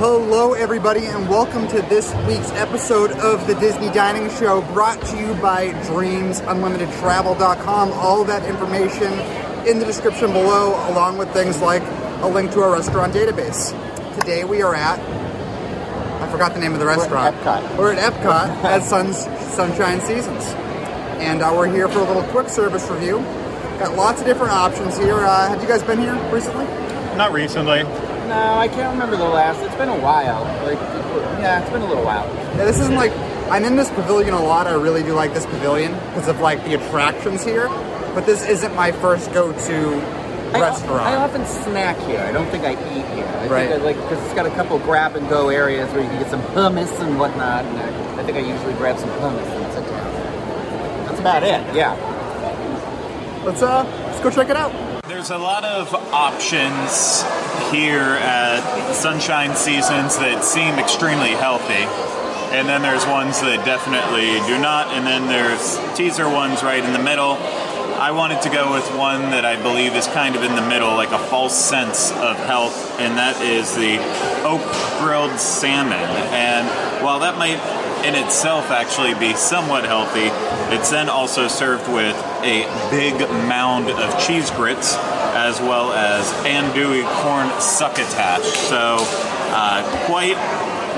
Hello, 0.00 0.54
everybody, 0.54 1.04
and 1.04 1.28
welcome 1.28 1.68
to 1.68 1.82
this 1.82 2.10
week's 2.26 2.50
episode 2.52 3.10
of 3.18 3.46
the 3.46 3.54
Disney 3.56 3.90
Dining 3.90 4.30
Show 4.30 4.62
brought 4.72 4.98
to 4.98 5.18
you 5.18 5.34
by 5.42 5.72
DreamsUnlimitedTravel.com. 5.88 7.92
All 7.92 8.24
that 8.24 8.46
information 8.46 9.12
in 9.68 9.78
the 9.78 9.84
description 9.84 10.32
below, 10.32 10.70
along 10.90 11.18
with 11.18 11.30
things 11.34 11.60
like 11.60 11.82
a 12.22 12.26
link 12.26 12.50
to 12.52 12.62
our 12.62 12.72
restaurant 12.72 13.12
database. 13.12 13.74
Today 14.18 14.44
we 14.44 14.62
are 14.62 14.74
at, 14.74 14.98
I 16.22 16.30
forgot 16.30 16.54
the 16.54 16.60
name 16.60 16.72
of 16.72 16.78
the 16.78 16.86
restaurant. 16.86 17.36
Epcot. 17.36 17.76
We're 17.76 17.92
at 17.92 17.98
Epcot 17.98 18.64
at 18.70 18.82
Suns, 18.82 19.18
Sunshine 19.54 20.00
Seasons. 20.00 20.44
And 21.20 21.42
uh, 21.42 21.52
we're 21.54 21.70
here 21.70 21.88
for 21.88 21.98
a 21.98 22.04
little 22.04 22.24
quick 22.30 22.48
service 22.48 22.88
review. 22.88 23.18
Got 23.78 23.96
lots 23.96 24.20
of 24.20 24.26
different 24.26 24.52
options 24.52 24.96
here. 24.96 25.18
Uh, 25.18 25.50
have 25.50 25.60
you 25.60 25.68
guys 25.68 25.82
been 25.82 25.98
here 25.98 26.14
recently? 26.32 26.64
Not 27.18 27.32
recently. 27.32 27.84
No, 28.30 28.54
I 28.58 28.68
can't 28.68 28.92
remember 28.92 29.16
the 29.16 29.28
last. 29.28 29.60
It's 29.60 29.74
been 29.74 29.88
a 29.88 29.98
while. 29.98 30.44
Like, 30.64 30.78
yeah, 31.42 31.60
it's 31.60 31.70
been 31.70 31.82
a 31.82 31.86
little 31.86 32.04
while. 32.04 32.26
Yeah, 32.56 32.64
this 32.64 32.78
isn't 32.78 32.94
like 32.94 33.12
I'm 33.50 33.64
in 33.64 33.74
this 33.76 33.90
pavilion 33.90 34.34
a 34.34 34.42
lot. 34.42 34.68
I 34.68 34.74
really 34.74 35.02
do 35.02 35.14
like 35.14 35.34
this 35.34 35.46
pavilion 35.46 35.92
because 35.94 36.28
of 36.28 36.38
like 36.40 36.62
the 36.64 36.74
attractions 36.74 37.42
here. 37.44 37.66
But 38.14 38.26
this 38.26 38.46
isn't 38.46 38.74
my 38.76 38.92
first 38.92 39.32
go-to 39.32 40.00
I- 40.54 40.60
restaurant. 40.60 41.00
I, 41.02 41.16
often 41.16 41.44
snack 41.46 41.96
here. 42.06 42.20
I 42.20 42.30
don't 42.32 42.48
think 42.50 42.64
I 42.64 42.72
eat 42.72 43.04
here. 43.16 43.26
I 43.26 43.46
Right. 43.48 43.68
Think 43.68 43.82
I 43.82 43.84
like 43.84 43.96
because 43.96 44.24
it's 44.24 44.34
got 44.34 44.46
a 44.46 44.50
couple 44.50 44.78
grab 44.80 45.16
and 45.16 45.28
go 45.28 45.48
areas 45.48 45.90
where 45.92 46.02
you 46.02 46.08
can 46.08 46.18
get 46.20 46.30
some 46.30 46.42
hummus 46.54 47.00
and 47.00 47.18
whatnot. 47.18 47.64
And 47.64 47.78
I, 47.78 48.20
I 48.20 48.24
think 48.24 48.36
I 48.36 48.40
usually 48.40 48.74
grab 48.74 48.98
some 48.98 49.10
hummus 49.10 49.46
and 49.46 49.72
sit 49.72 49.84
down. 49.88 51.06
That's 51.06 51.20
about 51.20 51.42
it. 51.42 51.74
Yeah. 51.74 51.94
let's 53.44 53.62
uh, 53.62 53.84
let's 54.06 54.20
go 54.20 54.30
check 54.30 54.50
it 54.50 54.56
out. 54.56 54.72
There's 55.20 55.32
a 55.32 55.36
lot 55.36 55.64
of 55.64 55.94
options 56.14 57.20
here 57.70 58.16
at 58.24 58.94
Sunshine 58.94 59.54
Seasons 59.54 60.16
that 60.16 60.42
seem 60.42 60.78
extremely 60.78 61.36
healthy. 61.36 61.84
And 62.56 62.66
then 62.66 62.80
there's 62.80 63.04
ones 63.04 63.38
that 63.42 63.66
definitely 63.66 64.40
do 64.48 64.56
not. 64.56 64.88
And 64.96 65.06
then 65.06 65.28
there's 65.28 65.76
teaser 65.94 66.24
ones 66.26 66.62
right 66.62 66.82
in 66.82 66.94
the 66.94 67.04
middle. 67.04 67.36
I 68.00 68.12
wanted 68.12 68.40
to 68.48 68.48
go 68.48 68.72
with 68.72 68.88
one 68.96 69.36
that 69.36 69.44
I 69.44 69.60
believe 69.60 69.92
is 69.92 70.06
kind 70.06 70.36
of 70.36 70.42
in 70.42 70.56
the 70.56 70.66
middle, 70.66 70.96
like 70.96 71.12
a 71.12 71.18
false 71.28 71.52
sense 71.52 72.12
of 72.12 72.38
health, 72.38 72.98
and 72.98 73.18
that 73.18 73.36
is 73.44 73.76
the 73.76 74.00
oak 74.48 74.64
grilled 75.04 75.38
salmon. 75.38 76.00
And 76.32 76.64
while 77.04 77.20
that 77.20 77.36
might 77.36 77.60
in 78.04 78.14
itself 78.14 78.70
actually 78.70 79.14
be 79.14 79.34
somewhat 79.34 79.84
healthy, 79.84 80.28
it's 80.74 80.90
then 80.90 81.08
also 81.08 81.48
served 81.48 81.86
with 81.92 82.16
a 82.42 82.64
big 82.90 83.14
mound 83.48 83.90
of 83.90 84.26
cheese 84.26 84.50
grits 84.50 84.96
as 85.34 85.60
well 85.60 85.92
as 85.92 86.30
andouille 86.44 87.06
corn 87.22 87.48
succotash. 87.60 88.42
So 88.68 88.96
uh, 89.52 90.06
quite 90.06 90.36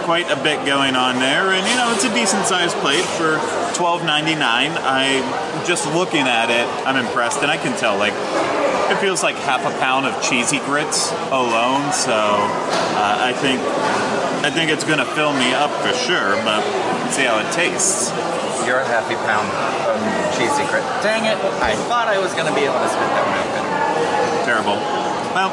quite 0.02 0.28
a 0.30 0.36
bit 0.42 0.64
going 0.66 0.96
on 0.96 1.20
there, 1.20 1.52
and 1.52 1.66
you 1.68 1.76
know 1.76 1.92
it's 1.94 2.04
a 2.04 2.12
decent 2.14 2.44
sized 2.46 2.76
plate 2.78 3.04
for 3.04 3.38
twelve 3.74 4.04
ninety 4.04 4.34
nine. 4.34 4.72
I 4.74 5.20
just 5.66 5.86
looking 5.94 6.26
at 6.26 6.50
it, 6.50 6.66
I'm 6.86 6.96
impressed, 6.96 7.42
and 7.42 7.50
I 7.50 7.56
can 7.56 7.76
tell 7.78 7.96
like 7.96 8.14
it 8.90 8.98
feels 9.00 9.22
like 9.22 9.36
half 9.36 9.64
a 9.64 9.78
pound 9.78 10.06
of 10.06 10.22
cheesy 10.22 10.58
grits 10.60 11.12
alone. 11.30 11.92
So 11.92 12.12
uh, 12.12 13.16
I 13.20 13.32
think 13.32 13.60
I 14.44 14.50
think 14.50 14.70
it's 14.70 14.84
gonna 14.84 15.06
fill 15.06 15.32
me 15.32 15.54
up 15.54 15.70
for 15.70 15.92
sure, 15.94 16.34
but 16.42 16.62
see 17.10 17.24
how 17.24 17.38
it 17.40 17.50
tastes. 17.52 18.10
You're 18.66 18.78
a 18.78 18.86
happy 18.86 19.16
pound 19.26 19.50
of 19.90 19.98
cheesy 20.38 20.62
grit. 20.70 20.84
Dang 21.02 21.26
it! 21.26 21.36
I 21.58 21.74
thought 21.90 22.06
I 22.06 22.18
was 22.18 22.32
going 22.34 22.46
to 22.46 22.54
be 22.54 22.62
able 22.62 22.78
to 22.78 22.88
spit 22.88 23.10
that 23.10 23.24
one 23.26 23.38
open. 23.42 23.64
Terrible. 24.46 24.76
Well, 25.34 25.50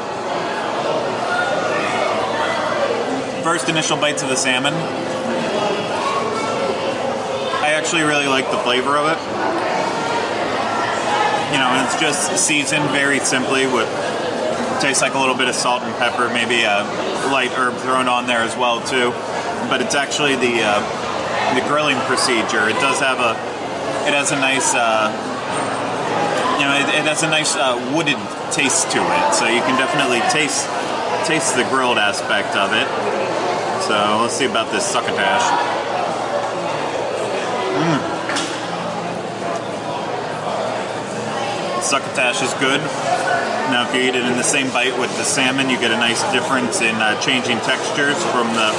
first 3.42 3.68
initial 3.68 3.96
bites 3.96 4.22
of 4.22 4.28
the 4.28 4.36
salmon. 4.36 4.74
I 7.64 7.72
actually 7.74 8.02
really 8.02 8.28
like 8.28 8.50
the 8.50 8.58
flavor 8.58 8.96
of 8.96 9.06
it. 9.06 9.18
You 11.52 11.58
know, 11.58 11.66
and 11.74 11.86
it's 11.86 11.98
just 11.98 12.46
seasoned 12.46 12.88
very 12.90 13.18
simply 13.18 13.66
with 13.66 13.88
tastes 14.80 15.02
like 15.02 15.14
a 15.14 15.18
little 15.18 15.34
bit 15.34 15.48
of 15.48 15.54
salt 15.54 15.82
and 15.82 15.94
pepper, 15.96 16.28
maybe 16.28 16.62
a 16.62 16.84
light 17.32 17.50
herb 17.52 17.74
thrown 17.76 18.08
on 18.08 18.26
there 18.26 18.40
as 18.40 18.56
well 18.56 18.80
too. 18.80 19.10
But 19.68 19.82
it's 19.82 19.94
actually 19.94 20.36
the 20.36 20.62
uh, 20.62 20.80
the 21.54 21.64
grilling 21.66 21.98
procedure. 22.06 22.68
It 22.68 22.78
does 22.78 23.00
have 23.00 23.18
a 23.18 23.32
it 24.06 24.14
has 24.14 24.32
a 24.32 24.36
nice 24.36 24.74
uh, 24.74 25.10
you 26.60 26.66
know, 26.68 26.76
it, 26.76 26.92
it 26.92 27.08
has 27.08 27.22
a 27.22 27.30
nice 27.30 27.56
uh, 27.56 27.72
wooded 27.96 28.20
taste 28.52 28.90
to 28.92 29.00
it, 29.00 29.32
so 29.32 29.48
you 29.48 29.64
can 29.64 29.80
definitely 29.80 30.20
taste 30.28 30.68
taste 31.24 31.56
the 31.56 31.64
grilled 31.72 31.96
aspect 31.96 32.52
of 32.52 32.76
it. 32.76 32.84
So 33.88 33.96
let's 34.20 34.34
see 34.34 34.44
about 34.44 34.70
this 34.70 34.84
succotash. 34.84 35.40
Mm. 37.80 38.00
Succotash 41.80 42.42
is 42.42 42.52
good. 42.60 42.80
Now, 43.72 43.88
if 43.88 43.94
you 43.94 44.02
eat 44.02 44.14
it 44.14 44.26
in 44.26 44.36
the 44.36 44.44
same 44.44 44.68
bite 44.70 44.98
with 45.00 45.16
the 45.16 45.24
salmon, 45.24 45.70
you 45.70 45.80
get 45.80 45.92
a 45.92 45.96
nice 45.96 46.20
difference 46.30 46.82
in 46.82 46.94
uh, 46.96 47.18
changing 47.22 47.56
textures 47.60 48.22
from 48.36 48.52
the 48.52 48.70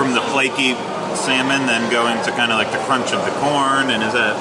from 0.00 0.14
the 0.14 0.22
flaky 0.32 0.74
salmon, 1.16 1.66
then 1.66 1.90
going 1.90 2.22
to 2.24 2.30
kind 2.32 2.52
of 2.52 2.58
like 2.58 2.72
the 2.72 2.78
crunch 2.84 3.12
of 3.12 3.24
the 3.24 3.32
corn, 3.40 3.90
and 3.90 4.02
is 4.02 4.12
that 4.12 4.36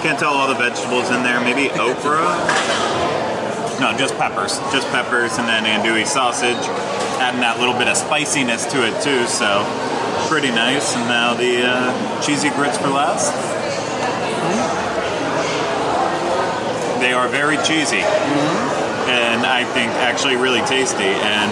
can't 0.00 0.18
tell 0.18 0.32
all 0.32 0.48
the 0.48 0.54
vegetables 0.54 1.10
in 1.10 1.22
there. 1.22 1.40
Maybe 1.40 1.68
okra. 1.72 2.24
No, 3.80 3.92
just 3.98 4.16
peppers. 4.16 4.56
Just 4.72 4.88
peppers 4.88 5.36
and 5.36 5.46
then 5.46 5.64
andouille 5.64 6.06
sausage. 6.06 6.56
Adding 7.20 7.40
that 7.40 7.60
little 7.60 7.76
bit 7.76 7.86
of 7.86 7.98
spiciness 7.98 8.64
to 8.72 8.80
it 8.80 8.96
too, 9.04 9.26
so 9.28 9.60
pretty 10.28 10.48
nice. 10.48 10.96
And 10.96 11.04
now 11.04 11.34
the 11.34 11.68
uh, 11.68 12.22
cheesy 12.22 12.48
grits 12.48 12.78
for 12.78 12.88
last. 12.88 13.28
They 17.00 17.12
are 17.12 17.28
very 17.28 17.58
cheesy. 17.58 18.00
And 18.00 19.44
I 19.44 19.64
think 19.64 19.92
actually 20.00 20.36
really 20.36 20.64
tasty. 20.64 21.12
And 21.12 21.50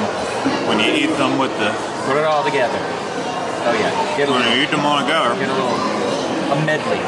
when 0.69 0.81
you 0.81 0.89
eat 0.89 1.13
them 1.21 1.37
with 1.37 1.53
the 1.61 1.98
Put 2.09 2.17
it 2.17 2.25
all 2.25 2.43
together. 2.43 2.79
Oh 2.81 3.77
yeah. 3.79 4.17
Get 4.17 4.29
a 4.29 4.33
when 4.33 4.41
little. 4.41 4.57
you 4.57 4.63
eat 4.65 4.71
them 4.71 4.81
all 4.81 4.99
together, 4.99 5.35
Get 5.37 5.51
a 5.51 5.53
little. 5.53 5.77
A 6.57 6.65
medley. 6.65 6.99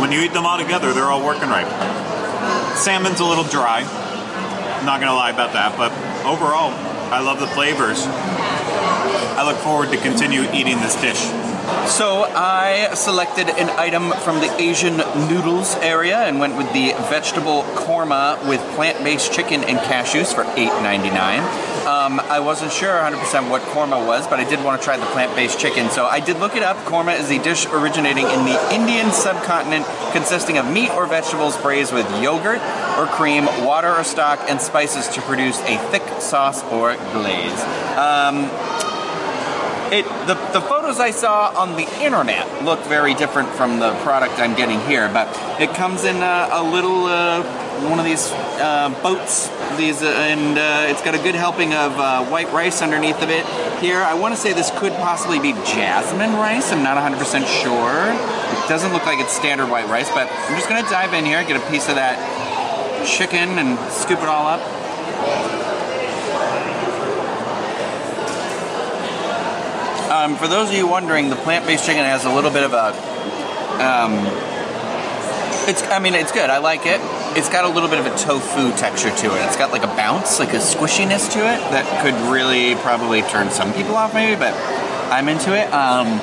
when 0.00 0.12
you 0.12 0.20
eat 0.20 0.32
them 0.32 0.46
all 0.46 0.58
together, 0.58 0.92
they're 0.92 1.10
all 1.10 1.24
working 1.24 1.48
right. 1.48 1.66
Salmon's 2.76 3.20
a 3.20 3.24
little 3.24 3.44
dry. 3.44 3.82
I'm 3.84 4.86
Not 4.86 5.00
gonna 5.00 5.14
lie 5.14 5.30
about 5.30 5.52
that, 5.52 5.76
but 5.76 5.92
overall, 6.26 6.70
I 7.12 7.20
love 7.20 7.38
the 7.38 7.46
flavors. 7.48 8.04
I 8.06 9.44
look 9.44 9.56
forward 9.58 9.90
to 9.90 9.98
continue 9.98 10.42
eating 10.52 10.80
this 10.80 10.96
dish. 11.00 11.20
So 11.86 12.22
I 12.24 12.94
selected 12.94 13.48
an 13.48 13.68
item 13.78 14.12
from 14.12 14.40
the 14.40 14.50
Asian 14.58 14.96
noodles 15.28 15.76
area 15.76 16.16
and 16.16 16.38
went 16.38 16.56
with 16.56 16.72
the 16.72 16.92
vegetable 17.10 17.62
korma 17.74 18.38
with 18.48 18.60
plant-based 18.74 19.32
chicken 19.32 19.62
and 19.64 19.78
cashews 19.78 20.34
for 20.34 20.44
$8.99. 20.44 21.72
Um, 21.86 22.20
I 22.20 22.40
wasn't 22.40 22.72
sure 22.72 22.90
100% 22.90 23.50
what 23.50 23.60
korma 23.62 24.06
was, 24.06 24.26
but 24.26 24.40
I 24.40 24.48
did 24.48 24.64
want 24.64 24.80
to 24.80 24.84
try 24.84 24.96
the 24.96 25.06
plant-based 25.06 25.58
chicken. 25.58 25.90
So 25.90 26.06
I 26.06 26.20
did 26.20 26.38
look 26.38 26.56
it 26.56 26.62
up. 26.62 26.76
Korma 26.78 27.18
is 27.18 27.30
a 27.30 27.42
dish 27.42 27.66
originating 27.66 28.24
in 28.24 28.44
the 28.44 28.58
Indian 28.72 29.10
subcontinent, 29.10 29.84
consisting 30.12 30.58
of 30.58 30.70
meat 30.70 30.90
or 30.90 31.06
vegetables 31.06 31.56
braised 31.60 31.92
with 31.92 32.06
yogurt 32.22 32.60
or 32.98 33.06
cream, 33.06 33.46
water 33.66 33.92
or 33.92 34.04
stock, 34.04 34.38
and 34.48 34.60
spices 34.60 35.08
to 35.08 35.20
produce 35.22 35.60
a 35.62 35.76
thick 35.90 36.02
sauce 36.20 36.62
or 36.72 36.94
glaze. 37.12 37.62
Um, 37.98 38.48
it 39.92 40.04
the, 40.26 40.34
the 40.52 40.60
photos 40.60 40.98
I 40.98 41.10
saw 41.10 41.52
on 41.54 41.76
the 41.76 41.86
internet 42.02 42.64
look 42.64 42.80
very 42.86 43.12
different 43.14 43.50
from 43.50 43.78
the 43.78 43.94
product 44.02 44.38
I'm 44.38 44.56
getting 44.56 44.80
here, 44.80 45.08
but 45.08 45.28
it 45.60 45.70
comes 45.74 46.04
in 46.04 46.16
a, 46.16 46.48
a 46.50 46.62
little 46.62 47.04
uh, 47.04 47.42
one 47.88 47.98
of 47.98 48.04
these 48.04 48.30
uh, 48.32 48.88
boats. 49.02 49.48
These 49.76 50.02
uh, 50.02 50.06
and 50.06 50.58
uh, 50.58 50.90
it's 50.90 51.02
got 51.02 51.14
a 51.14 51.18
good 51.18 51.34
helping 51.34 51.74
of 51.74 51.92
uh, 51.98 52.24
white 52.24 52.50
rice 52.52 52.80
underneath 52.80 53.22
of 53.22 53.28
it. 53.28 53.44
Here, 53.80 53.98
I 53.98 54.14
want 54.14 54.34
to 54.34 54.40
say 54.40 54.52
this 54.52 54.70
could 54.76 54.92
possibly 54.94 55.38
be 55.38 55.52
jasmine 55.52 56.32
rice. 56.34 56.72
I'm 56.72 56.82
not 56.82 56.96
100% 56.96 57.46
sure. 57.62 58.64
It 58.64 58.68
doesn't 58.68 58.92
look 58.92 59.04
like 59.04 59.20
it's 59.20 59.32
standard 59.32 59.68
white 59.68 59.88
rice, 59.88 60.08
but 60.10 60.30
I'm 60.30 60.56
just 60.56 60.68
gonna 60.68 60.88
dive 60.88 61.12
in 61.12 61.26
here, 61.26 61.44
get 61.44 61.56
a 61.56 61.70
piece 61.70 61.88
of 61.88 61.96
that 61.96 62.16
chicken, 63.06 63.58
and 63.58 63.78
scoop 63.92 64.20
it 64.20 64.28
all 64.28 64.46
up. 64.46 64.60
Um, 70.12 70.36
for 70.36 70.46
those 70.46 70.68
of 70.68 70.74
you 70.74 70.86
wondering, 70.86 71.30
the 71.30 71.36
plant-based 71.36 71.86
chicken 71.86 72.04
has 72.04 72.26
a 72.26 72.30
little 72.30 72.50
bit 72.50 72.64
of 72.64 72.74
a. 72.74 72.92
Um, 73.80 74.12
it's. 75.66 75.82
I 75.84 76.00
mean, 76.00 76.12
it's 76.12 76.32
good. 76.32 76.50
I 76.50 76.58
like 76.58 76.84
it. 76.84 77.00
It's 77.34 77.48
got 77.48 77.64
a 77.64 77.68
little 77.68 77.88
bit 77.88 77.98
of 77.98 78.04
a 78.04 78.14
tofu 78.18 78.76
texture 78.76 79.08
to 79.08 79.26
it. 79.34 79.46
It's 79.46 79.56
got 79.56 79.72
like 79.72 79.84
a 79.84 79.94
bounce, 79.96 80.38
like 80.38 80.52
a 80.52 80.60
squishiness 80.60 81.32
to 81.32 81.38
it 81.38 81.58
that 81.72 81.88
could 82.04 82.12
really 82.30 82.74
probably 82.74 83.22
turn 83.22 83.50
some 83.50 83.72
people 83.72 83.96
off, 83.96 84.12
maybe. 84.12 84.38
But 84.38 84.52
I'm 85.10 85.30
into 85.30 85.56
it. 85.56 85.72
Um, 85.72 86.20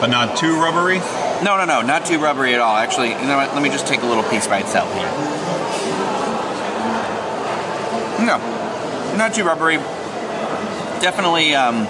But 0.00 0.10
not 0.10 0.36
too 0.36 0.58
rubbery. 0.60 0.98
No, 1.44 1.56
no, 1.56 1.64
no, 1.64 1.80
not 1.80 2.04
too 2.04 2.18
rubbery 2.18 2.54
at 2.54 2.60
all. 2.60 2.74
Actually, 2.74 3.10
you 3.10 3.26
know 3.30 3.36
what? 3.36 3.54
Let 3.54 3.62
me 3.62 3.68
just 3.68 3.86
take 3.86 4.02
a 4.02 4.06
little 4.06 4.24
piece 4.24 4.48
by 4.48 4.58
itself 4.58 4.92
here. 4.94 5.06
No, 8.26 8.38
not 9.16 9.32
too 9.32 9.44
rubbery. 9.44 9.78
Definitely, 11.02 11.52
um, 11.56 11.82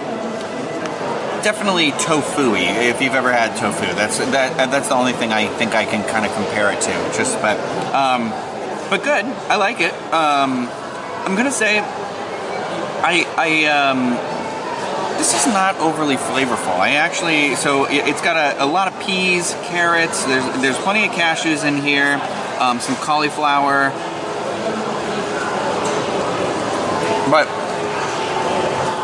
definitely 1.45 1.91
tofu-y. 1.93 2.61
If 2.61 3.03
you've 3.03 3.15
ever 3.15 3.31
had 3.31 3.55
tofu, 3.59 3.85
that's 3.95 4.17
that. 4.19 4.71
That's 4.71 4.89
the 4.89 4.95
only 4.95 5.13
thing 5.13 5.33
I 5.33 5.49
think 5.49 5.75
I 5.75 5.85
can 5.85 6.03
kind 6.09 6.25
of 6.25 6.33
compare 6.33 6.73
it 6.73 6.81
to. 6.81 6.93
Just, 7.15 7.39
but, 7.43 7.59
um, 7.95 8.31
but 8.89 9.05
good. 9.05 9.27
I 9.53 9.57
like 9.57 9.81
it. 9.81 9.93
Um, 10.15 10.67
I'm 11.27 11.37
gonna 11.37 11.51
say, 11.53 11.81
I, 11.81 13.27
I, 13.37 13.67
um, 13.67 14.11
this 15.19 15.35
is 15.39 15.47
not 15.53 15.77
overly 15.77 16.17
flavorful. 16.17 16.79
I 16.81 16.93
actually, 16.93 17.55
so 17.57 17.85
it- 17.85 18.09
it's 18.09 18.23
got 18.23 18.37
a, 18.39 18.65
a 18.65 18.67
lot 18.67 18.89
of 18.89 18.99
peas, 19.05 19.55
carrots. 19.65 20.25
There's 20.25 20.45
there's 20.63 20.79
plenty 20.79 21.05
of 21.07 21.13
cashews 21.13 21.67
in 21.69 21.77
here. 21.77 22.19
Um, 22.59 22.81
some 22.81 22.97
cauliflower. 22.97 23.91
But 27.31 27.47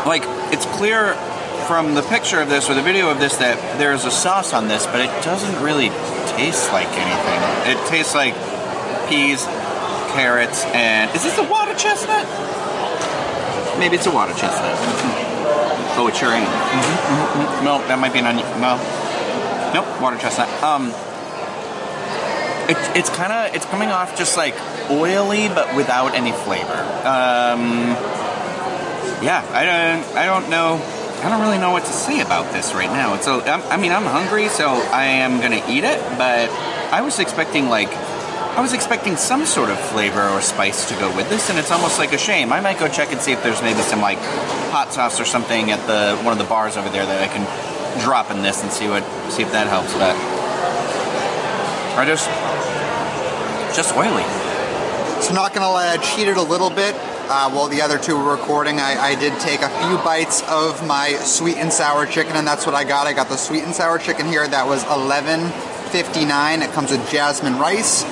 like 0.09 0.23
it's 0.51 0.65
clear 0.65 1.13
from 1.67 1.93
the 1.93 2.01
picture 2.01 2.41
of 2.41 2.49
this 2.49 2.67
or 2.69 2.73
the 2.73 2.81
video 2.81 3.09
of 3.11 3.19
this 3.19 3.37
that 3.37 3.77
there's 3.77 4.03
a 4.05 4.11
sauce 4.11 4.53
on 4.53 4.67
this, 4.67 4.87
but 4.87 5.01
it 5.01 5.11
doesn't 5.23 5.61
really 5.63 5.89
taste 6.33 6.73
like 6.73 6.89
anything. 6.89 7.39
It 7.69 7.77
tastes 7.87 8.15
like 8.15 8.33
peas, 9.07 9.45
carrots, 10.17 10.65
and 10.73 11.13
is 11.15 11.21
this 11.23 11.37
a 11.37 11.43
water 11.47 11.75
chestnut? 11.75 12.25
Maybe 13.77 13.95
it's 13.95 14.07
a 14.07 14.11
water 14.11 14.33
chestnut. 14.33 14.75
Oh, 15.99 16.07
it 16.07 16.15
sure 16.15 16.31
ain't. 16.31 16.47
Mm-hmm, 16.47 17.65
No, 17.65 17.79
that 17.89 17.99
might 17.99 18.13
be 18.13 18.19
an 18.19 18.25
onion. 18.25 18.47
No, 18.61 18.77
nope, 19.73 20.01
water 20.01 20.15
chestnut. 20.17 20.47
Um, 20.63 20.93
it, 22.69 22.77
it's 22.95 23.09
kind 23.09 23.33
of 23.33 23.53
it's 23.53 23.65
coming 23.65 23.89
off 23.89 24.17
just 24.17 24.37
like 24.37 24.55
oily, 24.89 25.49
but 25.49 25.75
without 25.75 26.15
any 26.15 26.31
flavor. 26.31 26.79
Um, 27.03 27.97
yeah, 29.21 29.45
I 29.51 29.65
don't, 29.65 30.17
I 30.17 30.25
don't 30.25 30.49
know, 30.49 30.75
I 31.23 31.29
don't 31.29 31.41
really 31.41 31.57
know 31.57 31.71
what 31.71 31.83
to 31.85 31.91
say 31.91 32.21
about 32.21 32.51
this 32.53 32.73
right 32.73 32.89
now. 32.89 33.15
It's 33.15 33.27
a, 33.27 33.43
I 33.43 33.77
mean, 33.77 33.91
I'm 33.91 34.05
hungry, 34.05 34.47
so 34.47 34.69
I 34.69 35.05
am 35.05 35.41
gonna 35.41 35.63
eat 35.67 35.83
it, 35.83 35.99
but 36.17 36.49
I 36.91 37.01
was 37.01 37.19
expecting 37.19 37.67
like, 37.67 37.89
I 37.89 38.61
was 38.61 38.73
expecting 38.73 39.15
some 39.17 39.45
sort 39.45 39.69
of 39.69 39.79
flavor 39.79 40.27
or 40.27 40.41
spice 40.41 40.89
to 40.89 40.95
go 40.95 41.15
with 41.15 41.29
this, 41.29 41.49
and 41.49 41.59
it's 41.59 41.71
almost 41.71 41.99
like 41.99 42.13
a 42.13 42.17
shame. 42.17 42.51
I 42.51 42.61
might 42.61 42.79
go 42.79 42.87
check 42.87 43.11
and 43.11 43.21
see 43.21 43.31
if 43.31 43.43
there's 43.43 43.61
maybe 43.61 43.81
some 43.81 44.01
like 44.01 44.17
hot 44.71 44.91
sauce 44.91 45.19
or 45.19 45.25
something 45.25 45.71
at 45.71 45.85
the 45.87 46.21
one 46.23 46.31
of 46.33 46.39
the 46.39 46.49
bars 46.49 46.77
over 46.77 46.89
there 46.89 47.05
that 47.05 47.21
I 47.21 47.27
can 47.27 47.45
drop 48.03 48.31
in 48.31 48.41
this 48.41 48.63
and 48.63 48.71
see 48.71 48.87
what, 48.87 49.03
see 49.31 49.43
if 49.43 49.51
that 49.51 49.67
helps. 49.67 49.93
But 49.93 50.15
I 51.99 52.05
just, 52.05 52.27
just 53.75 53.95
oily. 53.95 54.23
So 55.21 55.33
not 55.33 55.53
gonna 55.53 55.69
lie, 55.69 55.89
I 55.89 55.97
cheated 55.97 56.37
a 56.37 56.41
little 56.41 56.69
bit. 56.69 56.95
Uh, 57.31 57.47
while 57.51 57.67
the 57.67 57.79
other 57.79 57.99
two 57.99 58.17
were 58.17 58.31
recording, 58.31 58.79
I, 58.79 58.99
I 58.99 59.13
did 59.13 59.39
take 59.39 59.61
a 59.61 59.69
few 59.69 59.97
bites 59.99 60.41
of 60.49 60.83
my 60.87 61.13
sweet 61.13 61.57
and 61.57 61.71
sour 61.71 62.07
chicken, 62.07 62.35
and 62.35 62.47
that's 62.47 62.65
what 62.65 62.73
I 62.73 62.83
got. 62.83 63.05
I 63.05 63.13
got 63.13 63.29
the 63.29 63.37
sweet 63.37 63.61
and 63.61 63.75
sour 63.75 63.99
chicken 63.99 64.25
here. 64.25 64.47
That 64.47 64.65
was 64.65 64.83
11.59. 64.85 66.63
It 66.63 66.71
comes 66.71 66.89
with 66.89 67.07
jasmine 67.11 67.59
rice, 67.59 68.03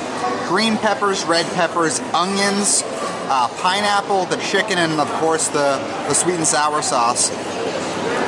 green 0.48 0.78
peppers, 0.78 1.26
red 1.26 1.48
peppers, 1.56 2.00
onions, 2.14 2.84
uh, 2.86 3.48
pineapple, 3.58 4.26
the 4.26 4.38
chicken, 4.38 4.78
and 4.78 5.00
of 5.02 5.10
course 5.14 5.48
the 5.48 5.82
the 6.08 6.14
sweet 6.14 6.36
and 6.36 6.46
sour 6.46 6.84
sauce. 6.84 7.32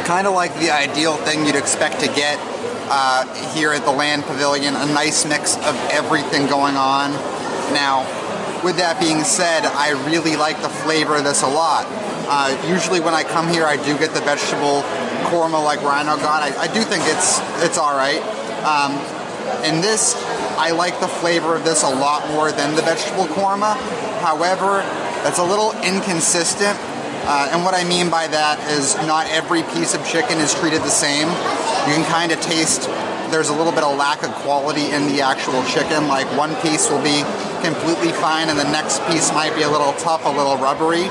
Kind 0.08 0.26
of 0.26 0.34
like 0.34 0.56
the 0.56 0.72
ideal 0.72 1.18
thing 1.18 1.46
you'd 1.46 1.56
expect 1.56 2.00
to 2.00 2.08
get 2.08 2.40
uh, 2.90 3.54
here 3.54 3.74
at 3.74 3.86
the 3.86 3.92
Land 3.92 4.24
Pavilion. 4.24 4.76
A 4.76 4.88
nice 4.88 5.24
mix 5.24 5.56
of 5.56 5.76
everything 5.92 6.48
going 6.48 6.76
on. 6.76 7.12
Now, 7.74 8.08
with 8.64 8.78
that 8.78 9.00
being 9.00 9.24
said, 9.24 9.66
I 9.66 9.92
really 10.10 10.36
like 10.36 10.62
the 10.62 10.70
flavor 10.70 11.16
of 11.16 11.24
this 11.24 11.42
a 11.44 11.48
lot. 11.48 11.86
Uh, 12.30 12.56
usually, 12.68 13.00
when 13.00 13.14
I 13.14 13.24
come 13.24 13.48
here, 13.48 13.66
I 13.66 13.78
do 13.78 13.98
get 13.98 14.14
the 14.14 14.22
vegetable 14.22 14.82
korma 15.30 15.64
like 15.64 15.82
Rhino 15.82 16.18
got. 16.18 16.44
I, 16.44 16.56
I 16.56 16.68
do 16.68 16.82
think 16.82 17.04
it's 17.06 17.40
it's 17.64 17.78
all 17.78 17.96
right. 17.96 18.22
Um, 18.64 18.94
in 19.66 19.82
this, 19.82 20.16
I 20.58 20.72
like 20.72 21.00
the 21.00 21.08
flavor 21.08 21.56
of 21.56 21.64
this 21.64 21.84
a 21.84 21.90
lot 21.90 22.28
more 22.30 22.52
than 22.52 22.76
the 22.76 22.82
vegetable 22.82 23.26
korma. 23.26 23.76
However, 24.22 24.84
that's 25.24 25.40
a 25.40 25.44
little 25.44 25.72
inconsistent. 25.82 26.78
Uh, 27.30 27.50
and 27.52 27.64
what 27.64 27.74
I 27.74 27.84
mean 27.84 28.10
by 28.10 28.28
that 28.28 28.60
is 28.72 28.96
not 29.06 29.28
every 29.30 29.64
piece 29.74 29.94
of 29.94 30.06
chicken 30.06 30.38
is 30.40 30.54
treated 30.54 30.82
the 30.82 30.90
same. 30.94 31.28
You 31.88 31.94
can 31.96 32.06
kind 32.06 32.32
of 32.32 32.40
taste 32.42 32.88
there's 33.32 33.50
a 33.50 33.54
little 33.54 33.72
bit 33.72 33.84
of 33.84 33.98
lack 33.98 34.24
of 34.24 34.32
quality 34.42 34.92
in 34.92 35.08
the 35.08 35.22
actual 35.22 35.64
chicken. 35.66 36.08
Like 36.08 36.26
one 36.38 36.56
piece 36.62 36.90
will 36.90 37.02
be 37.02 37.24
completely 37.62 38.12
fine, 38.12 38.50
and 38.50 38.58
the 38.58 38.70
next 38.72 39.06
piece 39.08 39.32
might 39.34 39.56
be 39.56 39.62
a 39.64 39.70
little 39.70 39.94
tough, 39.94 40.26
a 40.26 40.30
little 40.30 40.58
rubbery, 40.58 41.06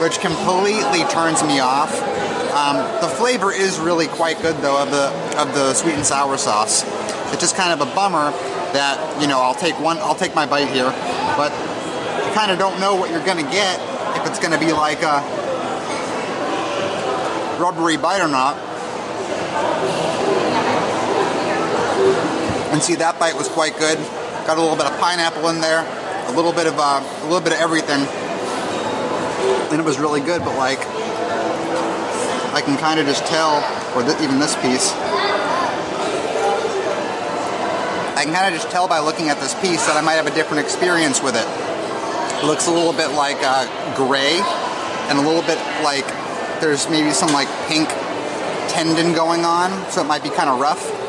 which 0.00 0.20
completely 0.20 1.04
turns 1.10 1.42
me 1.42 1.60
off. 1.60 1.92
Um, 2.54 2.76
the 3.00 3.08
flavor 3.08 3.52
is 3.52 3.78
really 3.80 4.06
quite 4.06 4.40
good 4.40 4.56
though 4.58 4.80
of 4.80 4.90
the 4.90 5.10
of 5.40 5.52
the 5.54 5.74
sweet 5.74 5.94
and 5.94 6.06
sour 6.06 6.36
sauce. 6.36 6.84
It's 7.32 7.40
just 7.40 7.56
kind 7.56 7.72
of 7.72 7.86
a 7.86 7.94
bummer 7.94 8.30
that 8.72 9.20
you 9.20 9.26
know 9.26 9.40
I'll 9.40 9.54
take 9.54 9.78
one, 9.80 9.98
I'll 9.98 10.14
take 10.14 10.34
my 10.34 10.46
bite 10.46 10.68
here, 10.68 10.90
but 11.36 11.50
you 12.26 12.32
kind 12.34 12.50
of 12.50 12.58
don't 12.58 12.78
know 12.80 12.94
what 12.94 13.10
you're 13.10 13.24
gonna 13.24 13.42
get 13.42 13.80
if 14.16 14.26
it's 14.26 14.38
gonna 14.38 14.58
be 14.58 14.72
like 14.72 15.02
a 15.02 15.18
rubbery 17.60 17.96
bite 17.96 18.20
or 18.20 18.28
not. 18.28 18.54
And 22.72 22.82
see, 22.82 22.96
that 22.96 23.18
bite 23.18 23.36
was 23.36 23.48
quite 23.48 23.78
good. 23.78 23.98
Got 24.46 24.58
a 24.58 24.60
little 24.60 24.76
bit 24.76 24.86
of 24.86 24.98
pineapple 24.98 25.48
in 25.48 25.60
there, 25.60 25.86
a 26.28 26.32
little 26.32 26.52
bit 26.52 26.66
of 26.66 26.74
uh, 26.76 27.00
a 27.00 27.24
little 27.24 27.40
bit 27.40 27.52
of 27.52 27.60
everything, 27.60 28.02
and 29.70 29.80
it 29.80 29.84
was 29.84 29.98
really 29.98 30.20
good. 30.20 30.42
But 30.42 30.58
like, 30.58 30.80
I 32.52 32.60
can 32.64 32.76
kind 32.76 33.00
of 33.00 33.06
just 33.06 33.24
tell, 33.26 33.62
or 33.96 34.02
th- 34.02 34.20
even 34.20 34.38
this 34.38 34.54
piece, 34.56 34.92
I 38.18 38.22
can 38.24 38.34
kind 38.34 38.52
of 38.52 38.60
just 38.60 38.70
tell 38.70 38.86
by 38.86 38.98
looking 38.98 39.30
at 39.30 39.40
this 39.40 39.54
piece 39.60 39.86
that 39.86 39.96
I 39.96 40.00
might 40.02 40.14
have 40.14 40.26
a 40.26 40.34
different 40.34 40.64
experience 40.64 41.22
with 41.22 41.36
it. 41.36 41.46
It 42.42 42.46
looks 42.46 42.66
a 42.66 42.70
little 42.70 42.92
bit 42.92 43.12
like 43.12 43.38
uh, 43.40 43.64
gray, 43.96 44.42
and 45.08 45.18
a 45.18 45.22
little 45.22 45.42
bit 45.42 45.58
like 45.82 46.06
there's 46.60 46.88
maybe 46.90 47.12
some 47.12 47.32
like 47.32 47.48
pink 47.68 47.88
tendon 48.68 49.14
going 49.14 49.44
on, 49.44 49.70
so 49.90 50.02
it 50.02 50.06
might 50.06 50.22
be 50.22 50.30
kind 50.30 50.50
of 50.50 50.60
rough. 50.60 51.03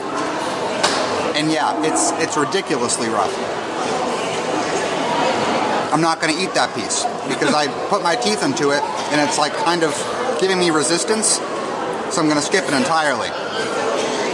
And 1.35 1.51
yeah, 1.51 1.75
it's 1.83 2.11
it's 2.23 2.37
ridiculously 2.37 3.09
rough. 3.09 3.33
I'm 5.91 6.01
not 6.01 6.19
going 6.19 6.33
to 6.33 6.41
eat 6.41 6.53
that 6.55 6.73
piece 6.75 7.03
because 7.27 7.53
I 7.53 7.67
put 7.89 8.01
my 8.01 8.15
teeth 8.15 8.43
into 8.43 8.71
it 8.71 8.81
and 9.11 9.21
it's 9.21 9.37
like 9.37 9.53
kind 9.53 9.83
of 9.83 9.95
giving 10.39 10.59
me 10.59 10.69
resistance. 10.71 11.39
So 12.11 12.21
I'm 12.21 12.27
going 12.27 12.39
to 12.39 12.45
skip 12.45 12.63
it 12.65 12.73
entirely. 12.73 13.29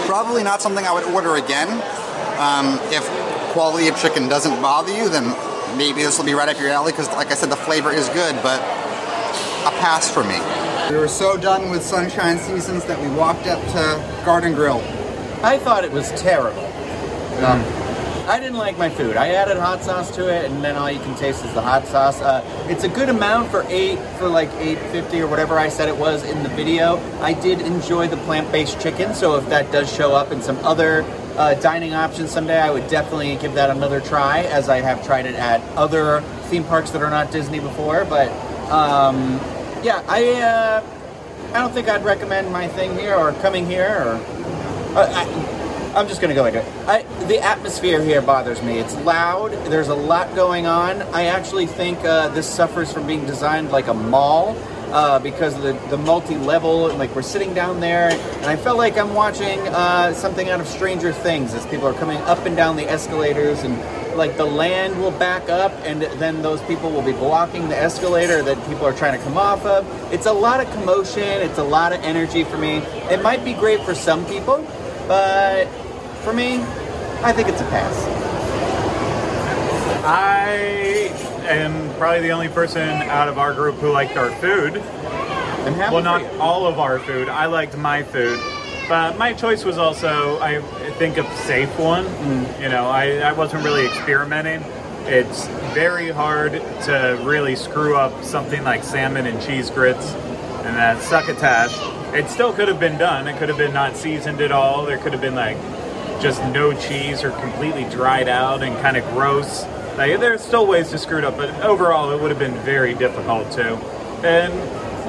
Probably 0.06 0.44
not 0.44 0.62
something 0.62 0.86
I 0.86 0.94
would 0.94 1.06
order 1.14 1.36
again. 1.36 1.70
Um, 2.38 2.80
if 2.92 3.06
quality 3.54 3.88
of 3.88 3.98
chicken 3.98 4.28
doesn't 4.28 4.62
bother 4.62 4.96
you, 4.96 5.10
then 5.10 5.36
maybe 5.78 6.02
this 6.04 6.18
will 6.18 6.26
be 6.26 6.34
right 6.34 6.50
up 6.50 6.60
your 6.60 6.70
alley 6.70 6.92
because, 6.92 7.08
like 7.10 7.32
I 7.32 7.36
said, 7.36 7.50
the 7.50 7.56
flavor 7.56 7.92
is 7.92 8.10
good, 8.10 8.36
but 8.44 8.60
a 8.60 9.72
pass 9.80 10.10
for 10.10 10.24
me. 10.24 10.40
We 10.90 10.98
were 10.98 11.08
so 11.08 11.38
done 11.38 11.70
with 11.70 11.84
Sunshine 11.84 12.40
Seasons 12.40 12.84
that 12.86 13.00
we 13.00 13.08
walked 13.16 13.48
up 13.48 13.62
to 13.74 14.24
Garden 14.26 14.54
Grill. 14.54 14.82
I 15.44 15.58
thought 15.58 15.84
it 15.84 15.92
was 15.92 16.10
terrible. 16.22 16.71
Um, 17.44 17.60
I 18.30 18.40
didn't 18.40 18.58
like 18.58 18.78
my 18.78 18.88
food. 18.88 19.18
I 19.18 19.30
added 19.30 19.58
hot 19.58 19.82
sauce 19.82 20.12
to 20.16 20.28
it, 20.32 20.50
and 20.50 20.64
then 20.64 20.76
all 20.76 20.92
you 20.92 21.00
can 21.00 21.16
taste 21.16 21.44
is 21.44 21.52
the 21.56 21.62
hot 21.62 21.88
sauce. 21.88 22.22
Uh, 22.22 22.44
it's 22.70 22.84
a 22.84 22.88
good 22.88 23.10
amount 23.10 23.50
for 23.50 23.66
eight, 23.68 23.98
for 24.20 24.28
like 24.30 24.50
eight 24.60 24.78
fifty 24.92 25.20
or 25.22 25.28
whatever 25.28 25.58
I 25.58 25.68
said 25.70 25.90
it 25.90 25.98
was 25.98 26.24
in 26.24 26.44
the 26.44 26.50
video. 26.50 26.98
I 27.20 27.34
did 27.34 27.62
enjoy 27.62 28.08
the 28.08 28.18
plant-based 28.18 28.80
chicken, 28.80 29.16
so 29.16 29.38
if 29.38 29.50
that 29.50 29.72
does 29.72 29.92
show 29.92 30.14
up 30.14 30.32
in 30.32 30.42
some 30.42 30.58
other 30.60 31.04
uh, 31.36 31.56
dining 31.56 31.96
options 31.96 32.30
someday, 32.30 32.60
I 32.60 32.70
would 32.70 32.88
definitely 32.88 33.36
give 33.38 33.56
that 33.56 33.72
another 33.72 34.00
try, 34.00 34.42
as 34.44 34.70
I 34.70 34.80
have 34.82 35.04
tried 35.04 35.26
it 35.26 35.36
at 35.36 35.60
other 35.76 36.22
theme 36.50 36.64
parks 36.64 36.92
that 36.92 37.02
are 37.02 37.10
not 37.10 37.32
Disney 37.32 37.60
before. 37.60 38.06
But 38.06 38.30
um, 38.72 39.42
yeah, 39.84 40.04
I 40.08 40.34
uh, 40.34 40.84
I 41.56 41.60
don't 41.60 41.74
think 41.74 41.90
I'd 41.90 42.06
recommend 42.06 42.52
my 42.52 42.68
thing 42.68 42.96
here 43.00 43.16
or 43.16 43.34
coming 43.42 43.66
here 43.66 43.90
or. 43.90 44.20
Uh, 44.94 45.08
I, 45.10 45.58
I'm 45.94 46.08
just 46.08 46.22
gonna 46.22 46.34
go 46.34 46.46
into 46.46 46.60
it. 46.60 46.88
I, 46.88 47.04
the 47.26 47.40
atmosphere 47.40 48.02
here 48.02 48.22
bothers 48.22 48.62
me. 48.64 48.80
It's 48.80 48.96
loud. 48.98 49.52
There's 49.70 49.90
a 49.90 49.96
lot 49.96 50.34
going 50.36 50.66
on. 50.66 51.02
I 51.14 51.26
actually 51.26 51.66
think 51.66 52.00
uh, 52.06 52.30
this 52.30 52.48
suffers 52.48 52.94
from 52.94 53.06
being 53.06 53.26
designed 53.26 53.72
like 53.72 53.88
a 53.88 53.94
mall 53.94 54.56
uh, 54.94 55.20
because 55.20 55.54
of 55.56 55.64
the, 55.64 55.74
the 55.90 55.98
multi-level. 55.98 56.94
Like 56.96 57.14
we're 57.14 57.22
sitting 57.22 57.54
down 57.54 57.82
there, 57.82 58.10
and 58.10 58.46
I 58.46 58.56
felt 58.56 58.78
like 58.78 58.98
I'm 58.98 59.14
watching 59.14 59.60
uh, 59.68 60.14
something 60.14 60.50
out 60.50 60.62
of 60.62 60.68
Stranger 60.68 61.12
Things 61.12 61.54
as 61.54 61.66
people 61.66 61.88
are 61.88 61.94
coming 61.94 62.18
up 62.20 62.46
and 62.46 62.56
down 62.56 62.78
the 62.78 62.90
escalators, 62.90 63.64
and 63.64 63.78
like 64.16 64.38
the 64.38 64.46
land 64.46 64.98
will 65.02 65.12
back 65.12 65.50
up, 65.50 65.74
and 65.84 66.02
then 66.02 66.42
those 66.42 66.62
people 66.64 66.90
will 66.90 67.02
be 67.02 67.14
blocking 67.14 67.68
the 67.68 67.78
escalator 67.78 68.42
that 68.44 68.58
people 68.68 68.86
are 68.86 68.94
trying 68.94 69.18
to 69.18 69.24
come 69.26 69.38
off 69.38 69.66
of. 69.66 69.86
It's 70.14 70.26
a 70.26 70.34
lot 70.34 70.66
of 70.66 70.72
commotion. 70.74 71.24
It's 71.24 71.58
a 71.58 71.64
lot 71.64 71.92
of 71.92 72.02
energy 72.02 72.46
for 72.46 72.58
me. 72.58 72.78
It 73.10 73.22
might 73.22 73.44
be 73.44 73.54
great 73.54 73.82
for 73.84 73.94
some 73.94 74.26
people, 74.26 74.66
but 75.12 75.66
for 76.24 76.32
me, 76.32 76.62
I 77.22 77.34
think 77.34 77.50
it's 77.50 77.60
a 77.60 77.66
pass. 77.66 77.94
I 80.06 80.54
am 81.50 81.94
probably 81.96 82.22
the 82.22 82.30
only 82.30 82.48
person 82.48 82.88
out 82.88 83.28
of 83.28 83.38
our 83.38 83.54
group 83.54 83.76
who 83.76 83.92
liked 83.92 84.16
our 84.16 84.32
food. 84.40 84.76
Well, 85.92 86.02
not 86.02 86.24
all 86.36 86.66
of 86.66 86.80
our 86.80 86.98
food. 86.98 87.28
I 87.28 87.48
liked 87.48 87.76
my 87.76 88.04
food. 88.04 88.40
But 88.88 89.18
my 89.18 89.34
choice 89.34 89.66
was 89.66 89.78
also, 89.78 90.40
I 90.40 90.62
think, 90.94 91.18
a 91.18 91.30
safe 91.40 91.78
one. 91.78 92.06
Mm. 92.06 92.62
You 92.62 92.70
know, 92.70 92.88
I, 92.88 93.18
I 93.18 93.34
wasn't 93.34 93.66
really 93.66 93.86
experimenting. 93.86 94.64
It's 95.08 95.46
very 95.74 96.10
hard 96.10 96.54
to 96.54 97.22
really 97.26 97.58
screw 97.58 97.98
up 97.98 98.24
something 98.24 98.64
like 98.64 98.82
salmon 98.86 99.26
and 99.26 99.42
cheese 99.42 99.70
grits 99.70 100.14
and 100.64 100.78
that 100.78 101.02
succotash. 101.02 102.01
It 102.14 102.30
still 102.30 102.52
could 102.54 102.68
have 102.68 102.80
been 102.80 102.98
done. 102.98 103.28
It 103.28 103.38
could 103.38 103.50
have 103.50 103.58
been 103.58 103.74
not 103.74 103.96
seasoned 103.96 104.42
at 104.42 104.52
all. 104.52 104.86
There 104.86 104.98
could 104.98 105.14
have 105.14 105.22
been 105.22 105.36
like 105.36 105.58
just 106.22 106.44
no 106.54 106.74
cheese 106.74 107.24
or 107.24 107.32
completely 107.32 107.86
dried 107.86 108.28
out 108.28 108.62
and 108.64 108.76
kind 108.82 108.98
of 108.98 109.04
gross. 109.12 109.64
Like, 109.98 110.20
there's 110.20 110.42
still 110.42 110.68
ways 110.68 110.90
to 110.92 110.98
screw 110.98 111.18
it 111.18 111.24
up, 111.24 111.36
but 111.38 111.50
overall, 111.64 112.12
it 112.12 112.22
would 112.22 112.30
have 112.32 112.40
been 112.40 112.54
very 112.64 112.94
difficult 112.94 113.52
to. 113.54 113.76
And 114.24 114.54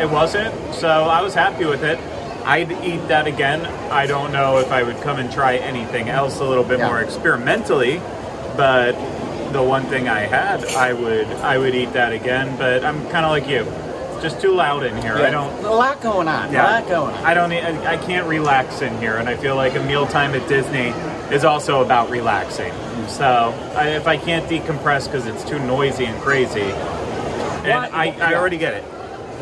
it 0.01 0.11
wasn't, 0.11 0.55
so 0.75 0.89
I 0.89 1.21
was 1.23 1.35
happy 1.35 1.65
with 1.67 1.85
it. 1.85 1.99
I'd 2.45 2.73
eat 2.85 3.07
that 3.09 3.27
again. 3.27 3.65
I 3.93 4.07
don't 4.07 4.33
know 4.33 4.59
if 4.59 4.73
I 4.73 4.83
would 4.83 5.01
come 5.03 5.19
and 5.19 5.31
try 5.31 5.57
anything 5.57 6.09
else 6.09 6.41
a 6.41 6.45
little 6.45 6.65
bit 6.65 6.79
Yeah. 6.81 6.87
more 6.89 7.01
experimentally, 7.01 8.01
but 8.57 8.93
the 9.53 9.63
one 9.63 9.85
thing 9.85 10.09
I 10.09 10.21
had, 10.21 10.65
I 10.75 10.93
would 10.95 11.27
I 11.43 11.59
would 11.59 11.75
eat 11.75 11.93
that 11.93 12.13
again. 12.13 12.57
But 12.59 12.85
I'm 12.85 13.03
kind 13.11 13.25
of 13.25 13.31
like 13.31 13.47
you, 13.49 13.65
just 14.23 14.41
too 14.41 14.53
loud 14.55 14.85
in 14.85 14.97
here. 15.03 15.15
I 15.15 15.31
don't. 15.31 15.53
A 15.65 15.71
lot 15.73 16.01
going 16.01 16.29
on. 16.29 16.53
Yeah, 16.53 16.63
A 16.63 16.81
lot 16.81 16.89
going 16.89 17.15
on. 17.15 17.25
I 17.25 17.35
don't. 17.35 17.53
I, 17.53 17.95
I 17.95 17.97
can't 17.99 18.27
relax 18.27 18.81
in 18.81 18.97
here, 18.99 19.17
and 19.17 19.29
I 19.29 19.37
feel 19.37 19.57
like 19.57 19.75
a 19.75 19.83
mealtime 19.85 20.35
at 20.35 20.49
Disney 20.49 20.89
is 21.35 21.45
also 21.45 21.83
about 21.85 22.09
relaxing. 22.11 22.73
So 23.09 23.27
I, 23.77 23.89
if 23.91 24.07
I 24.07 24.17
can't 24.17 24.49
decompress 24.49 25.07
because 25.07 25.27
it's 25.27 25.45
too 25.45 25.59
noisy 25.59 26.05
and 26.07 26.21
crazy, 26.23 26.61
and 26.63 26.73
Why- 27.69 27.89
I, 27.93 28.05
I 28.05 28.31
yeah. 28.31 28.39
already 28.39 28.59
get 28.59 28.75
it. 28.75 28.85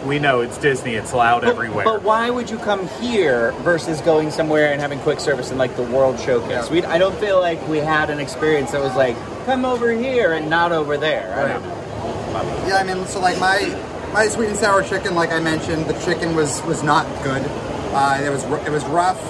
We 0.06 0.18
know 0.18 0.40
it's 0.40 0.56
Disney. 0.56 0.94
It's 0.94 1.12
loud 1.12 1.42
But- 1.42 1.50
everywhere. 1.50 1.84
But 1.84 2.02
why 2.02 2.30
would 2.30 2.48
you 2.48 2.56
come 2.56 2.88
here 3.02 3.52
versus 3.60 4.00
going 4.00 4.30
somewhere 4.30 4.72
and 4.72 4.80
having 4.80 4.98
quick 5.00 5.20
service 5.20 5.50
in 5.50 5.58
like 5.58 5.76
the 5.76 5.82
World 5.82 6.18
Showcase? 6.18 6.70
We, 6.70 6.82
I 6.84 6.96
don't 6.96 7.14
feel 7.18 7.38
like 7.38 7.60
we 7.68 7.78
had 7.78 8.08
an 8.08 8.18
experience 8.18 8.70
that 8.72 8.80
was 8.80 8.94
like, 8.96 9.14
come 9.44 9.66
over 9.66 9.90
here 9.92 10.32
and 10.32 10.48
not 10.48 10.72
over 10.72 10.96
there. 10.96 11.34
I 11.34 11.48
don't 11.52 11.62
know. 11.62 12.66
Yeah, 12.66 12.76
I 12.76 12.84
mean, 12.84 13.04
so 13.06 13.20
like 13.20 13.38
my 13.38 13.58
my 14.12 14.26
sweet 14.28 14.48
and 14.48 14.56
sour 14.56 14.82
chicken, 14.82 15.14
like 15.14 15.30
I 15.30 15.40
mentioned, 15.40 15.86
the 15.86 15.98
chicken 16.04 16.34
was 16.34 16.62
was 16.62 16.82
not 16.82 17.06
good. 17.22 17.42
Uh, 17.92 18.20
it 18.22 18.30
was 18.30 18.44
it 18.66 18.70
was 18.70 18.84
rough. 18.86 19.20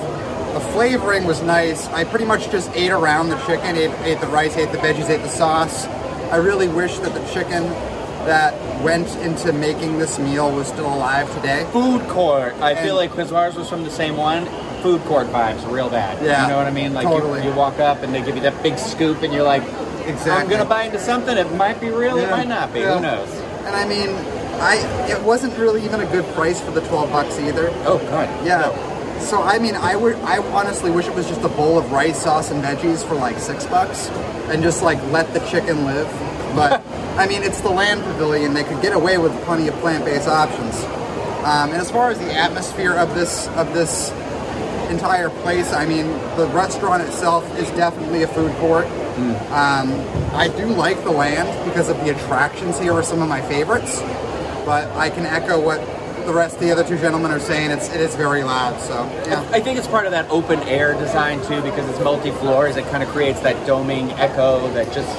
The 0.54 0.60
flavoring 0.72 1.24
was 1.26 1.42
nice. 1.42 1.86
I 1.88 2.04
pretty 2.04 2.24
much 2.24 2.50
just 2.50 2.70
ate 2.74 2.90
around 2.90 3.28
the 3.28 3.38
chicken, 3.46 3.76
ate, 3.76 3.90
ate 4.02 4.20
the 4.20 4.26
rice, 4.26 4.56
ate 4.56 4.72
the 4.72 4.78
veggies, 4.78 5.08
ate 5.08 5.22
the 5.22 5.28
sauce. 5.28 5.86
I 6.32 6.36
really 6.36 6.68
wish 6.68 6.98
that 6.98 7.14
the 7.14 7.24
chicken 7.32 7.62
that 8.26 8.52
went 8.82 9.14
into 9.18 9.52
making 9.52 9.98
this 9.98 10.18
meal 10.18 10.50
was 10.54 10.66
still 10.66 10.92
alive 10.92 11.32
today. 11.36 11.66
Food 11.72 12.06
court. 12.08 12.54
I 12.60 12.72
And- 12.72 12.80
feel 12.80 12.94
like 12.96 13.10
because 13.10 13.32
ours 13.32 13.54
was 13.54 13.68
from 13.68 13.84
the 13.84 13.90
same 13.90 14.16
one. 14.16 14.46
Food 14.82 15.04
court 15.04 15.28
vibes, 15.28 15.70
real 15.70 15.88
bad. 15.88 16.22
Yeah, 16.24 16.42
you 16.44 16.48
know 16.50 16.56
what 16.56 16.66
I 16.66 16.70
mean. 16.70 16.94
Like 16.94 17.04
you- 17.06 17.10
totally. 17.12 17.44
you, 17.44 17.52
walk 17.52 17.78
up 17.78 18.02
and 18.02 18.12
they 18.14 18.20
give 18.22 18.34
you 18.34 18.42
that 18.42 18.60
big 18.62 18.76
scoop, 18.78 19.22
and 19.22 19.32
you're 19.32 19.44
like, 19.44 19.62
Exactly. 20.06 20.32
I'm 20.32 20.48
gonna 20.48 20.64
buy 20.68 20.84
into 20.84 20.98
something. 20.98 21.36
It 21.36 21.54
might 21.54 21.80
be 21.80 21.90
real. 21.90 22.16
It 22.18 22.30
might 22.30 22.48
not 22.48 22.72
be. 22.72 22.80
yeah. 22.80 22.94
Who 22.96 23.00
knows? 23.02 23.28
And 23.66 23.76
I 23.76 23.86
mean, 23.86 24.10
I 24.60 24.76
it 25.10 25.20
wasn't 25.22 25.56
really 25.58 25.84
even 25.84 26.00
a 26.00 26.06
good 26.06 26.24
price 26.34 26.60
for 26.60 26.70
the 26.70 26.80
12 26.82 27.10
bucks 27.10 27.38
either. 27.38 27.68
Oh, 27.84 27.98
God. 28.10 28.28
Yeah. 28.46 28.70
So 29.20 29.42
I 29.42 29.58
mean, 29.58 29.74
I 29.74 29.96
would, 29.96 30.16
I 30.16 30.38
honestly 30.52 30.90
wish 30.90 31.06
it 31.06 31.14
was 31.14 31.28
just 31.28 31.42
a 31.42 31.48
bowl 31.48 31.78
of 31.78 31.92
rice, 31.92 32.22
sauce, 32.22 32.50
and 32.50 32.62
veggies 32.62 33.06
for 33.06 33.14
like 33.14 33.38
six 33.38 33.66
bucks, 33.66 34.08
and 34.48 34.62
just 34.62 34.82
like 34.82 35.02
let 35.10 35.32
the 35.34 35.40
chicken 35.40 35.84
live. 35.84 36.06
But 36.54 36.82
I 37.18 37.26
mean, 37.26 37.42
it's 37.42 37.60
the 37.60 37.70
land 37.70 38.02
pavilion; 38.02 38.54
they 38.54 38.64
could 38.64 38.80
get 38.80 38.94
away 38.94 39.18
with 39.18 39.32
plenty 39.44 39.68
of 39.68 39.74
plant-based 39.76 40.28
options. 40.28 40.74
Um, 41.44 41.70
and 41.70 41.80
as 41.80 41.90
far 41.90 42.10
as 42.10 42.18
the 42.18 42.32
atmosphere 42.32 42.94
of 42.94 43.14
this 43.14 43.48
of 43.48 43.72
this 43.74 44.10
entire 44.90 45.30
place, 45.30 45.72
I 45.72 45.86
mean, 45.86 46.06
the 46.36 46.50
restaurant 46.52 47.02
itself 47.02 47.44
is 47.58 47.68
definitely 47.70 48.22
a 48.22 48.28
food 48.28 48.52
court. 48.56 48.86
Um, 49.50 49.92
I 50.32 50.52
do 50.56 50.66
like 50.66 51.02
the 51.04 51.10
land 51.10 51.48
because 51.68 51.88
of 51.90 51.96
the 51.98 52.10
attractions 52.10 52.78
here 52.78 52.92
are 52.92 53.02
some 53.02 53.20
of 53.20 53.28
my 53.28 53.42
favorites, 53.42 54.00
but 54.70 54.88
I 54.96 55.10
can 55.10 55.26
echo 55.26 55.60
what 55.60 55.80
the 56.26 56.32
rest 56.32 56.54
of 56.54 56.60
the 56.60 56.70
other 56.70 56.84
two 56.84 56.96
gentlemen 56.96 57.32
are 57.32 57.40
saying. 57.40 57.72
It's 57.72 57.88
it 57.88 58.00
is 58.00 58.14
very 58.14 58.44
loud. 58.44 58.80
So 58.80 58.94
yeah. 59.26 59.44
I 59.50 59.58
think 59.60 59.78
it's 59.78 59.88
part 59.88 60.06
of 60.06 60.12
that 60.12 60.30
open 60.30 60.60
air 60.60 60.92
design 60.94 61.38
too, 61.40 61.60
because 61.60 61.90
it's 61.90 61.98
multi 61.98 62.30
floors. 62.30 62.76
It 62.76 62.84
kind 62.84 63.02
of 63.02 63.08
creates 63.08 63.40
that 63.40 63.56
doming 63.66 64.16
echo 64.16 64.72
that 64.74 64.92
just 64.92 65.10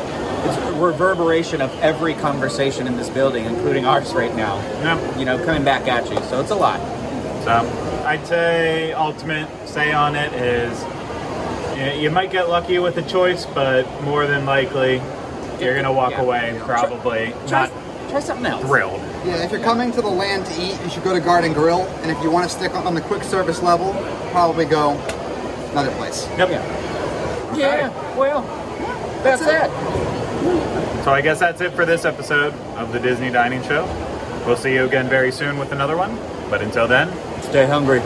it's 0.46 0.58
a 0.58 0.82
reverberation 0.82 1.62
of 1.62 1.70
every 1.82 2.14
conversation 2.14 2.88
in 2.88 2.96
this 2.96 3.10
building, 3.10 3.44
including 3.44 3.84
ours 3.84 4.14
right 4.14 4.34
now. 4.38 4.56
Yeah. 4.80 5.20
You 5.20 5.26
know, 5.26 5.38
coming 5.44 5.66
back 5.66 5.86
at 5.90 6.10
you. 6.10 6.16
So 6.30 6.40
it's 6.40 6.52
a 6.52 6.56
lot. 6.56 6.80
So 7.44 7.52
I'd 8.06 8.26
say 8.26 8.94
ultimate 8.94 9.50
say 9.68 9.92
on 9.92 10.16
it 10.16 10.32
is 10.32 10.82
you, 11.78 12.04
you 12.04 12.10
might 12.10 12.32
get 12.32 12.48
lucky 12.48 12.80
with 12.80 12.96
the 12.96 13.02
choice, 13.02 13.46
but 13.48 13.84
more 14.04 14.28
than 14.28 14.46
likely 14.46 15.02
you're 15.60 15.76
gonna 15.76 15.92
walk 15.92 16.12
Yeah. 16.12 16.22
away 16.22 16.62
probably 16.64 17.34
Try, 17.48 17.68
not 17.68 17.91
try 18.12 18.20
something 18.20 18.46
else. 18.46 18.64
thrilled. 18.64 19.00
Yeah, 19.26 19.44
if 19.44 19.52
you're 19.52 19.64
coming 19.64 19.92
to 19.94 20.02
the 20.02 20.10
land 20.10 20.46
to 20.48 20.62
eat, 20.62 20.80
you 20.84 20.90
should 20.90 21.04
go 21.04 21.14
to 21.14 21.20
Garden 21.20 21.54
Grill, 21.54 21.82
and 22.02 22.12
if 22.12 22.22
you 22.22 22.30
want 22.30 22.50
to 22.50 22.56
stick 22.56 22.74
on 22.76 22.94
the 22.94 23.02
quick 23.02 23.24
service 23.24 23.62
level, 23.64 23.94
probably 24.32 24.66
go 24.66 24.92
another 25.72 25.92
place. 25.96 26.28
Yep. 26.38 26.50
Yeah. 26.50 27.56
Yeah. 27.56 28.18
Well, 28.18 28.42
that's, 29.24 29.44
That's 29.46 29.70
it. 29.70 31.04
So 31.04 31.12
I 31.12 31.22
guess 31.22 31.40
that's 31.40 31.62
it 31.62 31.74
for 31.74 31.86
this 31.86 32.06
episode 32.06 32.54
of 32.76 32.92
the 32.92 33.00
Disney 33.00 33.30
Dining 33.30 33.64
Show. 33.64 33.86
We'll 34.46 34.58
see 34.58 34.74
you 34.74 34.86
again 34.86 35.08
very 35.08 35.32
soon 35.32 35.58
with 35.58 35.72
another 35.72 35.98
one. 35.98 36.18
But 36.50 36.62
until 36.62 36.88
then, 36.88 37.12
Stay 37.44 37.66
hungry. 37.66 38.02